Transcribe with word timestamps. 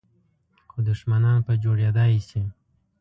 خو 0.69 0.77
دښمنان 0.89 1.37
په 1.47 1.53
جوړېدای 1.63 2.13
شي. 2.27 2.41